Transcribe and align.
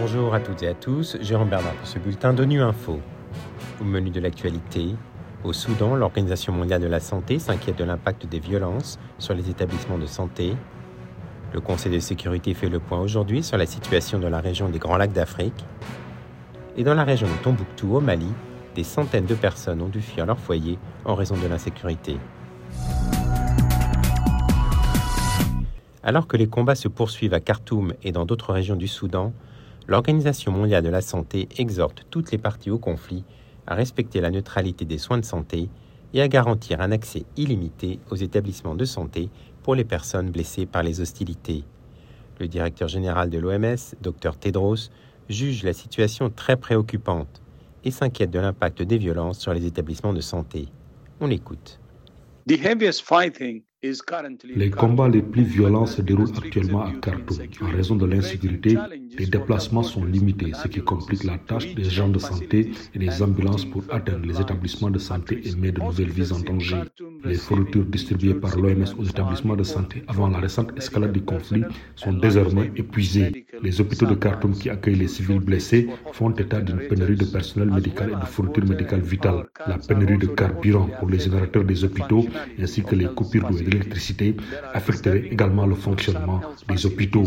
Bonjour 0.00 0.34
à 0.34 0.40
toutes 0.40 0.62
et 0.62 0.68
à 0.68 0.74
tous, 0.74 1.16
Jérôme 1.20 1.48
Bernard 1.48 1.74
pour 1.74 1.86
ce 1.86 1.98
bulletin 1.98 2.32
d'ONU 2.32 2.62
Info. 2.62 3.00
Au 3.80 3.84
menu 3.84 4.10
de 4.10 4.20
l'actualité, 4.20 4.94
au 5.44 5.52
Soudan, 5.52 5.94
l'Organisation 5.94 6.52
mondiale 6.52 6.80
de 6.80 6.86
la 6.86 6.98
santé 6.98 7.38
s'inquiète 7.38 7.76
de 7.78 7.84
l'impact 7.84 8.26
des 8.26 8.40
violences 8.40 8.98
sur 9.18 9.34
les 9.34 9.50
établissements 9.50 9.98
de 9.98 10.06
santé. 10.06 10.54
Le 11.52 11.60
Conseil 11.60 11.92
de 11.92 11.98
sécurité 12.00 12.54
fait 12.54 12.68
le 12.68 12.80
point 12.80 13.00
aujourd'hui 13.00 13.42
sur 13.42 13.56
la 13.56 13.66
situation 13.66 14.18
dans 14.18 14.30
la 14.30 14.40
région 14.40 14.68
des 14.68 14.78
Grands 14.78 14.96
Lacs 14.96 15.12
d'Afrique. 15.12 15.64
Et 16.76 16.84
dans 16.84 16.94
la 16.94 17.04
région 17.04 17.26
de 17.26 17.42
Tombouctou, 17.42 17.96
au 17.96 18.00
Mali, 18.00 18.32
des 18.74 18.84
centaines 18.84 19.26
de 19.26 19.34
personnes 19.34 19.80
ont 19.82 19.88
dû 19.88 20.00
fuir 20.00 20.26
leur 20.26 20.38
foyer 20.38 20.78
en 21.04 21.14
raison 21.14 21.36
de 21.36 21.46
l'insécurité. 21.46 22.16
Alors 26.08 26.26
que 26.26 26.38
les 26.38 26.46
combats 26.46 26.74
se 26.74 26.88
poursuivent 26.88 27.34
à 27.34 27.40
Khartoum 27.40 27.92
et 28.02 28.12
dans 28.12 28.24
d'autres 28.24 28.54
régions 28.54 28.76
du 28.76 28.88
Soudan, 28.88 29.34
l'Organisation 29.86 30.50
mondiale 30.50 30.82
de 30.82 30.88
la 30.88 31.02
santé 31.02 31.50
exhorte 31.58 32.06
toutes 32.08 32.32
les 32.32 32.38
parties 32.38 32.70
au 32.70 32.78
conflit 32.78 33.24
à 33.66 33.74
respecter 33.74 34.22
la 34.22 34.30
neutralité 34.30 34.86
des 34.86 34.96
soins 34.96 35.18
de 35.18 35.24
santé 35.26 35.68
et 36.14 36.22
à 36.22 36.28
garantir 36.28 36.80
un 36.80 36.92
accès 36.92 37.26
illimité 37.36 38.00
aux 38.10 38.16
établissements 38.16 38.74
de 38.74 38.86
santé 38.86 39.28
pour 39.62 39.74
les 39.74 39.84
personnes 39.84 40.30
blessées 40.30 40.64
par 40.64 40.82
les 40.82 41.02
hostilités. 41.02 41.64
Le 42.40 42.48
directeur 42.48 42.88
général 42.88 43.28
de 43.28 43.38
l'OMS, 43.38 43.76
Dr 44.00 44.38
Tedros, 44.40 44.88
juge 45.28 45.62
la 45.62 45.74
situation 45.74 46.30
très 46.30 46.56
préoccupante 46.56 47.42
et 47.84 47.90
s'inquiète 47.90 48.30
de 48.30 48.38
l'impact 48.38 48.80
des 48.80 48.96
violences 48.96 49.40
sur 49.40 49.52
les 49.52 49.66
établissements 49.66 50.14
de 50.14 50.22
santé. 50.22 50.68
On 51.20 51.26
l'écoute. 51.26 51.78
Les 53.80 54.70
combats 54.70 55.08
les 55.08 55.22
plus 55.22 55.44
violents 55.44 55.86
se 55.86 56.02
déroulent 56.02 56.36
actuellement 56.36 56.82
à 56.82 56.92
Khartoum. 56.94 57.38
En 57.60 57.70
raison 57.70 57.94
de 57.94 58.06
l'insécurité, 58.06 58.76
les 59.16 59.26
déplacements 59.26 59.84
sont 59.84 60.04
limités, 60.04 60.52
ce 60.52 60.66
qui 60.66 60.80
complique 60.80 61.22
la 61.22 61.38
tâche 61.38 61.76
des 61.76 61.84
gens 61.84 62.08
de 62.08 62.18
santé 62.18 62.72
et 62.92 62.98
des 62.98 63.22
ambulances 63.22 63.64
pour 63.64 63.84
atteindre 63.90 64.26
les 64.26 64.40
établissements 64.40 64.90
de 64.90 64.98
santé 64.98 65.40
et 65.46 65.54
met 65.54 65.70
de 65.70 65.80
nouvelles 65.80 66.10
vies 66.10 66.32
en 66.32 66.40
danger. 66.40 66.82
Les 67.24 67.36
fournitures 67.36 67.84
distribuées 67.84 68.34
par 68.34 68.58
l'OMS 68.58 68.94
aux 68.98 69.04
établissements 69.04 69.54
de 69.54 69.62
santé 69.62 70.02
avant 70.08 70.28
la 70.28 70.38
récente 70.38 70.76
escalade 70.76 71.12
du 71.12 71.22
conflit 71.22 71.62
sont 71.94 72.14
désormais 72.14 72.72
épuisées. 72.74 73.37
Les 73.62 73.80
hôpitaux 73.80 74.06
de 74.06 74.14
Khartoum 74.14 74.52
qui 74.52 74.70
accueillent 74.70 74.96
les 74.96 75.08
civils 75.08 75.40
blessés 75.40 75.88
font 76.12 76.30
état 76.30 76.60
d'une 76.60 76.78
pénurie 76.78 77.16
de 77.16 77.24
personnel 77.24 77.70
médical 77.70 78.10
et 78.12 78.20
de 78.20 78.26
fournitures 78.26 78.66
médicales 78.66 79.00
vitales. 79.00 79.44
La 79.66 79.78
pénurie 79.78 80.18
de 80.18 80.26
carburant 80.26 80.88
pour 80.98 81.08
les 81.08 81.18
générateurs 81.18 81.64
des 81.64 81.84
hôpitaux 81.84 82.26
ainsi 82.60 82.82
que 82.82 82.94
les 82.94 83.06
coupures 83.06 83.48
d'eau 83.48 83.58
l'électricité 83.58 84.36
affecterait 84.72 85.26
également 85.30 85.66
le 85.66 85.74
fonctionnement 85.74 86.40
des 86.68 86.86
hôpitaux. 86.86 87.24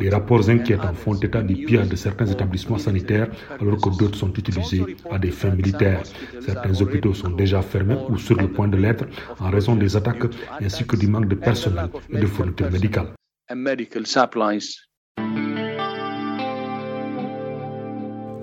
Les 0.00 0.10
rapports 0.10 0.48
inquiétants 0.48 0.94
font 0.94 1.14
état 1.14 1.42
du 1.42 1.54
pire 1.64 1.86
de 1.86 1.96
certains 1.96 2.26
établissements 2.26 2.78
sanitaires 2.78 3.28
alors 3.60 3.80
que 3.80 3.96
d'autres 3.98 4.18
sont 4.18 4.32
utilisés 4.34 4.84
à 5.10 5.18
des 5.18 5.30
fins 5.30 5.50
militaires. 5.50 6.02
Certains 6.40 6.80
hôpitaux 6.80 7.14
sont 7.14 7.30
déjà 7.30 7.62
fermés 7.62 7.96
ou 8.08 8.18
sur 8.18 8.36
le 8.36 8.48
point 8.48 8.68
de 8.68 8.76
l'être 8.76 9.04
en 9.40 9.50
raison 9.50 9.74
des 9.76 9.96
attaques 9.96 10.26
ainsi 10.60 10.86
que 10.86 10.96
du 10.96 11.06
manque 11.06 11.28
de 11.28 11.34
personnel 11.34 11.88
et 12.10 12.18
de 12.18 12.26
fournitures 12.26 12.70
médicales. 12.70 13.12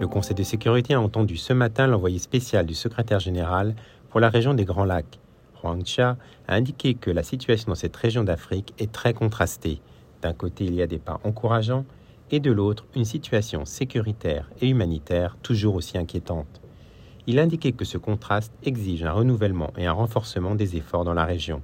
Le 0.03 0.09
Conseil 0.09 0.35
de 0.35 0.43
sécurité 0.43 0.95
a 0.95 0.99
entendu 0.99 1.37
ce 1.37 1.53
matin 1.53 1.87
l'envoyé 1.87 2.19
spécial 2.19 2.65
du 2.65 2.73
secrétaire 2.73 3.21
général 3.21 3.73
pour 4.09 4.19
la 4.19 4.27
région 4.27 4.53
des 4.53 4.65
Grands 4.65 4.83
Lacs, 4.83 5.17
Huang 5.63 5.85
Cha, 5.85 6.17
a 6.45 6.55
indiqué 6.55 6.93
que 6.93 7.09
la 7.09 7.23
situation 7.23 7.69
dans 7.69 7.75
cette 7.75 7.95
région 7.95 8.25
d'Afrique 8.25 8.73
est 8.79 8.91
très 8.91 9.13
contrastée. 9.13 9.79
D'un 10.21 10.33
côté, 10.33 10.65
il 10.65 10.75
y 10.75 10.81
a 10.81 10.87
des 10.87 10.97
pas 10.97 11.21
encourageants 11.23 11.85
et 12.31 12.41
de 12.41 12.51
l'autre, 12.51 12.83
une 12.97 13.05
situation 13.05 13.63
sécuritaire 13.63 14.49
et 14.59 14.67
humanitaire 14.67 15.37
toujours 15.41 15.75
aussi 15.75 15.97
inquiétante. 15.97 16.59
Il 17.25 17.39
a 17.39 17.43
indiqué 17.43 17.71
que 17.71 17.85
ce 17.85 17.97
contraste 17.97 18.51
exige 18.65 19.05
un 19.05 19.13
renouvellement 19.13 19.71
et 19.77 19.85
un 19.85 19.93
renforcement 19.93 20.53
des 20.53 20.75
efforts 20.75 21.05
dans 21.05 21.13
la 21.13 21.23
région. 21.23 21.61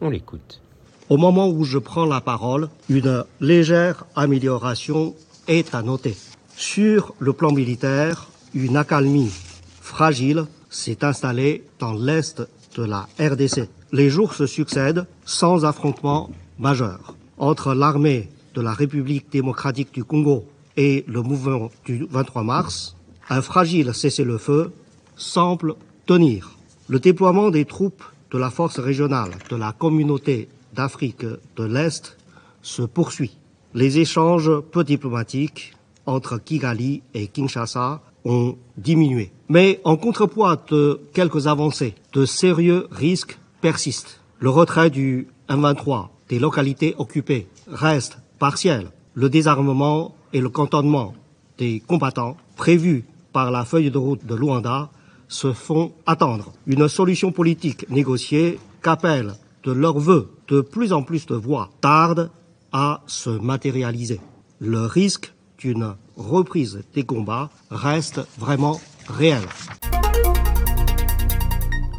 On 0.00 0.08
l'écoute. 0.08 0.62
Au 1.10 1.18
moment 1.18 1.48
où 1.48 1.64
je 1.64 1.76
prends 1.76 2.06
la 2.06 2.22
parole, 2.22 2.70
une 2.88 3.24
légère 3.42 4.06
amélioration 4.16 5.14
est 5.48 5.74
à 5.74 5.82
noter. 5.82 6.16
Sur 6.56 7.14
le 7.18 7.32
plan 7.32 7.50
militaire, 7.52 8.28
une 8.54 8.76
accalmie 8.76 9.32
fragile 9.80 10.46
s'est 10.70 11.04
installée 11.04 11.64
dans 11.80 11.94
l'est 11.94 12.42
de 12.76 12.84
la 12.84 13.08
RDC. 13.18 13.68
Les 13.92 14.08
jours 14.08 14.34
se 14.34 14.46
succèdent 14.46 15.04
sans 15.24 15.64
affrontement 15.64 16.30
majeur 16.60 17.16
entre 17.38 17.74
l'armée 17.74 18.28
de 18.54 18.60
la 18.60 18.72
République 18.72 19.30
démocratique 19.32 19.92
du 19.92 20.04
Congo 20.04 20.44
et 20.76 21.04
le 21.08 21.22
mouvement 21.22 21.70
du 21.84 22.06
23 22.08 22.44
mars. 22.44 22.96
Un 23.28 23.42
fragile 23.42 23.92
cessez-le-feu 23.92 24.72
semble 25.16 25.74
tenir. 26.06 26.56
Le 26.88 27.00
déploiement 27.00 27.50
des 27.50 27.64
troupes 27.64 28.04
de 28.30 28.38
la 28.38 28.50
force 28.50 28.78
régionale 28.78 29.30
de 29.50 29.56
la 29.56 29.72
communauté 29.72 30.48
d'Afrique 30.72 31.24
de 31.56 31.64
l'Est 31.64 32.16
se 32.62 32.82
poursuit. 32.82 33.36
Les 33.74 33.98
échanges 33.98 34.60
peu 34.70 34.84
diplomatiques 34.84 35.74
entre 36.06 36.38
Kigali 36.38 37.02
et 37.14 37.26
Kinshasa 37.28 38.02
ont 38.24 38.56
diminué. 38.76 39.32
Mais 39.48 39.80
en 39.84 39.96
contrepoids 39.96 40.62
de 40.70 41.00
quelques 41.12 41.46
avancées, 41.46 41.94
de 42.12 42.24
sérieux 42.24 42.86
risques 42.90 43.38
persistent. 43.60 44.20
Le 44.38 44.50
retrait 44.50 44.90
du 44.90 45.28
M23 45.48 46.08
des 46.28 46.38
localités 46.38 46.94
occupées 46.98 47.46
reste 47.68 48.18
partiel. 48.38 48.90
Le 49.14 49.28
désarmement 49.28 50.14
et 50.32 50.40
le 50.40 50.48
cantonnement 50.48 51.14
des 51.58 51.80
combattants 51.80 52.36
prévus 52.56 53.04
par 53.32 53.50
la 53.50 53.64
feuille 53.64 53.90
de 53.90 53.98
route 53.98 54.24
de 54.24 54.34
Luanda 54.34 54.90
se 55.28 55.52
font 55.52 55.92
attendre. 56.06 56.52
Une 56.66 56.88
solution 56.88 57.32
politique 57.32 57.88
négociée 57.90 58.58
qu'appellent 58.82 59.34
de 59.64 59.72
leur 59.72 59.98
vœu 59.98 60.30
de 60.48 60.60
plus 60.60 60.92
en 60.92 61.02
plus 61.02 61.26
de 61.26 61.34
voix 61.34 61.70
tarde 61.80 62.30
à 62.72 63.02
se 63.06 63.30
matérialiser. 63.30 64.20
Le 64.58 64.86
risque 64.86 65.33
d'une 65.58 65.94
reprise 66.16 66.82
des 66.94 67.04
combats 67.04 67.50
reste 67.70 68.20
vraiment 68.38 68.80
réelle. 69.08 69.48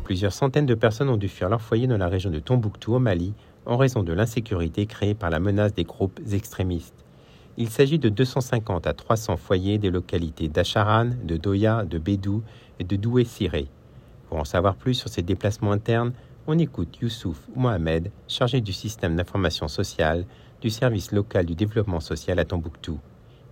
Plusieurs 0.04 0.34
centaines 0.34 0.66
de 0.66 0.76
personnes 0.76 1.10
ont 1.10 1.18
dû 1.18 1.28
fuir 1.28 1.50
leur 1.50 1.62
foyer 1.62 1.88
dans 1.88 1.98
la 1.98 2.08
région 2.08 2.30
de 2.30 2.40
Tombouctou 2.40 2.94
au 2.96 3.00
Mali 3.00 3.34
en 3.66 3.78
raison 3.78 4.04
de 4.04 4.14
l'insécurité 4.14 4.86
créée 4.86 5.16
par 5.16 5.30
la 5.30 5.40
menace 5.40 5.74
des 5.74 5.84
groupes 5.84 6.20
extrémistes. 6.32 7.06
Il 7.58 7.70
s'agit 7.70 8.00
de 8.00 8.10
250 8.10 8.86
à 8.86 8.94
300 8.94 9.38
foyers 9.38 9.78
des 9.78 9.90
localités 9.90 10.48
d'Acharan, 10.48 11.10
de 11.24 11.38
Doya, 11.38 11.86
de 11.86 11.98
Bédou 11.98 12.44
et 12.80 12.84
de 12.84 12.96
Doué-Siré. 12.96 13.68
Pour 14.30 14.40
en 14.40 14.46
savoir 14.46 14.76
plus 14.76 14.94
sur 14.94 15.10
ces 15.10 15.22
déplacements 15.22 15.72
internes, 15.72 16.12
on 16.48 16.60
écoute 16.60 17.00
Youssouf 17.02 17.40
Mohamed, 17.56 18.12
chargé 18.28 18.62
du 18.62 18.74
système 18.74 19.16
d'information 19.16 19.68
sociale 19.68 20.26
du 20.62 20.70
service 20.70 21.12
local 21.12 21.46
du 21.46 21.56
développement 21.56 22.00
social 22.00 22.38
à 22.40 22.46
Tombouctou. 22.46 23.00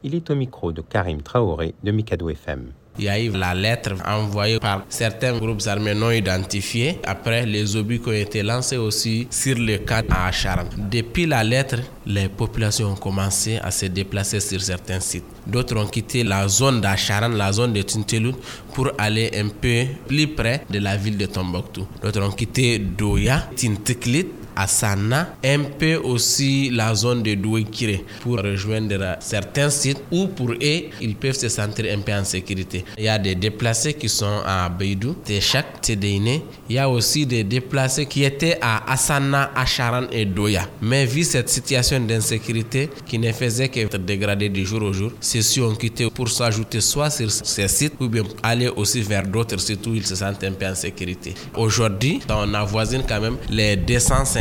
Il 0.06 0.16
est 0.16 0.30
au 0.30 0.36
micro 0.36 0.74
de 0.74 0.82
Karim 0.82 1.22
Traoré 1.22 1.74
de 1.82 1.92
Mikado 1.92 2.30
FM. 2.30 2.74
Il 3.00 3.06
y 3.06 3.10
a 3.10 3.20
eu 3.20 3.30
la 3.32 3.56
lettre 3.56 3.94
envoyée 4.06 4.60
par 4.60 4.84
certains 4.90 5.38
groupes 5.40 5.62
armés 5.66 5.96
non 5.96 6.12
identifiés. 6.12 7.00
Après, 7.06 7.46
les 7.46 7.76
obus 7.78 8.00
qui 8.00 8.10
ont 8.10 8.12
été 8.12 8.44
lancés 8.44 8.76
aussi 8.76 9.28
sur 9.32 9.58
le 9.58 9.78
camp 9.78 10.06
à 10.12 10.28
Acharan. 10.28 10.66
Depuis 10.78 11.26
la 11.26 11.42
lettre, 11.44 11.78
les 12.06 12.28
populations 12.28 12.92
ont 12.92 12.96
commencé 12.96 13.58
à 13.64 13.72
se 13.72 13.86
déplacer 13.86 14.42
sur 14.42 14.62
certains 14.62 15.00
sites. 15.00 15.24
D'autres 15.48 15.78
ont 15.78 15.88
quitté 15.88 16.24
la 16.26 16.48
zone 16.50 16.82
d'Acharan, 16.82 17.30
la 17.30 17.54
zone 17.54 17.72
de 17.72 17.82
Tinteloun, 17.82 18.36
pour 18.74 18.92
aller 18.98 19.32
un 19.36 19.48
peu 19.48 19.86
plus 20.06 20.28
près 20.28 20.66
de 20.70 20.80
la 20.80 20.98
ville 20.98 21.18
de 21.18 21.26
Tombouctou. 21.28 21.88
D'autres 22.02 22.22
ont 22.22 22.32
quitté 22.32 22.78
Doya, 22.78 23.48
Tinteklit, 24.54 24.64
Asana, 24.64 25.36
un 25.44 25.64
peu 25.78 25.96
aussi 25.96 26.70
la 26.70 26.94
zone 26.96 27.24
de 27.24 27.36
Douekire 27.36 28.00
pour 28.22 28.38
rejoindre 28.38 29.18
certains 29.20 29.70
sites 29.70 30.02
où 30.12 30.28
pour 30.28 30.52
eux, 30.52 30.82
ils 31.02 31.16
peuvent 31.16 31.38
se 31.38 31.50
sentir 31.50 31.86
un 31.94 32.02
peu 32.02 32.14
en 32.14 32.24
sécurité. 32.24 32.86
Il 32.98 33.06
y 33.06 33.10
a 33.10 33.20
des 33.20 33.36
déplacés 33.36 33.94
qui 33.94 34.10
sont 34.10 34.42
à 34.46 34.70
Beidou, 34.70 35.16
Téchak, 35.26 35.82
Tédéine. 35.82 36.42
Il 36.70 36.76
y 36.76 36.80
a 36.80 36.90
aussi 36.90 37.26
des 37.26 37.44
déplacés 37.44 38.06
qui 38.06 38.24
étaient 38.24 38.58
à 38.62 38.92
Asana, 38.92 39.52
Acharan 39.56 40.06
et 40.12 40.26
Doya. 40.26 40.68
Mais 40.82 41.06
vu 41.06 41.24
cette 41.24 41.50
situation 41.50 42.00
d'insécurité 42.00 42.90
qui 43.06 43.20
ne 43.20 43.32
faisait 43.32 43.70
que 43.70 43.98
dégrader 43.98 44.50
du 44.50 44.66
jour 44.66 44.82
au 44.84 44.94
jour, 44.94 45.12
ceux-ci 45.20 45.62
ont 45.62 45.76
quitté 45.76 46.10
pour 46.10 46.30
s'ajouter 46.30 46.82
soit 46.82 47.10
sur 47.10 47.30
ces 47.32 47.68
sites 47.68 47.94
ou 48.00 48.08
bien 48.08 48.24
aller 48.42 48.68
aussi 48.68 49.02
vers 49.02 49.24
d'autres 49.28 49.60
sites 49.60 49.86
où 49.88 49.94
ils 49.94 50.06
se 50.06 50.16
sentent 50.16 50.44
un 50.44 50.52
peu 50.52 50.66
en 50.66 50.76
sécurité. 50.76 51.34
Aujourd'hui, 51.56 52.20
on 52.30 52.54
avoisine 52.54 53.04
quand 53.08 53.22
même 53.22 53.38
les 53.50 53.76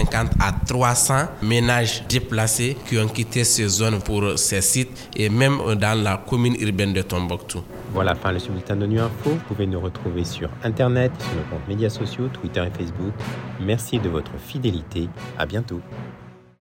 250 0.04 0.31
à 0.40 0.52
300 0.66 1.14
ménages 1.43 2.04
déplacés 2.08 2.76
qui 2.88 2.99
ont 2.99 3.08
quitté 3.08 3.44
ces 3.44 3.69
zones 3.69 4.00
pour 4.00 4.38
ces 4.38 4.60
sites 4.60 5.10
et 5.16 5.28
même 5.28 5.58
dans 5.76 6.00
la 6.02 6.16
commune 6.16 6.56
urbaine 6.60 6.93
de 6.93 7.02
Tombouctou. 7.02 7.62
Voilà, 7.93 8.14
fin 8.14 8.32
le 8.32 8.38
bulletin 8.38 8.76
de 8.76 8.87
Nu 8.87 9.00
Info. 9.00 9.31
Vous 9.31 9.37
pouvez 9.49 9.66
nous 9.66 9.81
retrouver 9.81 10.25
sur 10.25 10.49
Internet, 10.64 11.12
sur 11.19 11.34
nos 11.34 11.43
comptes 11.50 11.69
médias 11.69 11.90
sociaux, 11.90 12.28
Twitter 12.32 12.64
et 12.66 12.70
Facebook. 12.76 13.12
Merci 13.60 13.99
de 13.99 14.08
votre 14.08 14.32
fidélité. 14.38 15.08
À 15.38 15.46
bientôt. 15.46 15.81